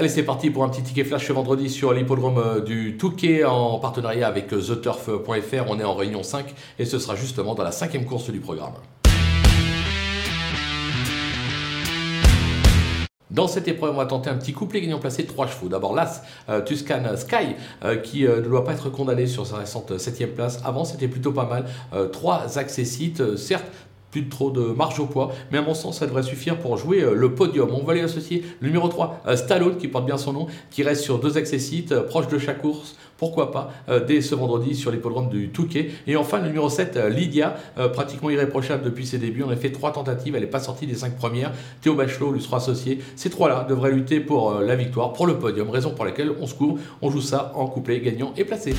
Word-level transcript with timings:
Allez, 0.00 0.08
c'est 0.08 0.22
parti 0.22 0.48
pour 0.48 0.64
un 0.64 0.70
petit 0.70 0.82
ticket 0.82 1.04
flash 1.04 1.26
ce 1.26 1.32
vendredi 1.34 1.68
sur 1.68 1.92
l'hippodrome 1.92 2.38
euh, 2.38 2.60
du 2.62 2.96
Touquet 2.96 3.44
en 3.44 3.78
partenariat 3.78 4.26
avec 4.26 4.50
euh, 4.54 4.62
TheTurf.fr. 4.62 5.64
On 5.68 5.78
est 5.78 5.84
en 5.84 5.92
réunion 5.92 6.22
5 6.22 6.54
et 6.78 6.86
ce 6.86 6.98
sera 6.98 7.16
justement 7.16 7.54
dans 7.54 7.64
la 7.64 7.70
cinquième 7.70 8.06
course 8.06 8.30
du 8.30 8.40
programme. 8.40 8.72
Dans 13.30 13.46
cette 13.46 13.68
épreuve, 13.68 13.92
on 13.92 13.98
va 13.98 14.06
tenter 14.06 14.30
un 14.30 14.38
petit 14.38 14.54
couplet 14.54 14.80
gagnant 14.80 15.00
placé 15.00 15.24
de 15.24 15.28
3 15.28 15.48
chevaux. 15.48 15.68
D'abord 15.68 15.94
l'As 15.94 16.22
euh, 16.48 16.62
Tuscan 16.62 17.02
Sky 17.16 17.54
qui 18.02 18.22
ne 18.22 18.40
doit 18.40 18.64
pas 18.64 18.72
être 18.72 18.88
condamné 18.88 19.26
sur 19.26 19.46
sa 19.46 19.58
récente 19.58 19.98
7 19.98 20.34
place. 20.34 20.62
Avant, 20.64 20.86
c'était 20.86 21.08
plutôt 21.08 21.32
pas 21.32 21.44
mal. 21.44 21.66
3 22.10 22.56
accessites, 22.56 23.36
certes 23.36 23.66
plus 24.10 24.22
de 24.22 24.30
trop 24.30 24.50
de 24.50 24.60
marge 24.60 24.98
au 25.00 25.06
poids, 25.06 25.32
mais 25.50 25.58
à 25.58 25.62
mon 25.62 25.74
sens, 25.74 25.98
ça 25.98 26.06
devrait 26.06 26.22
suffire 26.22 26.58
pour 26.58 26.76
jouer 26.76 27.02
euh, 27.02 27.14
le 27.14 27.34
podium. 27.34 27.70
On 27.72 27.84
va 27.84 27.94
lui 27.94 28.00
associer 28.00 28.44
le 28.60 28.68
numéro 28.68 28.88
3, 28.88 29.22
euh, 29.26 29.36
Stallone, 29.36 29.76
qui 29.76 29.88
porte 29.88 30.06
bien 30.06 30.18
son 30.18 30.32
nom, 30.32 30.46
qui 30.70 30.82
reste 30.82 31.02
sur 31.02 31.18
deux 31.18 31.36
accessites, 31.36 31.92
euh, 31.92 32.02
proche 32.02 32.28
de 32.28 32.38
chaque 32.38 32.60
course, 32.60 32.96
pourquoi 33.16 33.52
pas, 33.52 33.70
dès 34.08 34.22
ce 34.22 34.34
vendredi 34.34 34.74
sur 34.74 34.90
l'hippodrome 34.90 35.28
du 35.28 35.50
Touquet. 35.50 35.90
Et 36.06 36.16
enfin, 36.16 36.38
le 36.38 36.46
numéro 36.46 36.70
7, 36.70 36.98
Lydia, 37.10 37.54
pratiquement 37.92 38.30
irréprochable 38.30 38.82
depuis 38.82 39.04
ses 39.04 39.18
débuts. 39.18 39.42
On 39.46 39.50
a 39.50 39.56
fait 39.56 39.72
trois 39.72 39.92
tentatives, 39.92 40.34
elle 40.34 40.40
n'est 40.40 40.48
pas 40.48 40.58
sortie 40.58 40.86
des 40.86 40.94
cinq 40.94 41.16
premières. 41.16 41.52
Théo 41.82 41.94
Bachelot 41.94 42.32
lui 42.32 42.40
sera 42.40 42.56
associé. 42.56 43.00
Ces 43.16 43.28
trois-là 43.28 43.66
devraient 43.68 43.92
lutter 43.92 44.20
pour 44.20 44.60
la 44.60 44.74
victoire, 44.74 45.12
pour 45.12 45.26
le 45.26 45.38
podium, 45.38 45.68
raison 45.68 45.90
pour 45.90 46.06
laquelle 46.06 46.32
on 46.40 46.46
se 46.46 46.54
couvre, 46.54 46.78
on 47.02 47.10
joue 47.10 47.20
ça 47.20 47.52
en 47.56 47.66
couplet 47.66 48.00
gagnant 48.00 48.32
et 48.38 48.44
placé. 48.46 48.74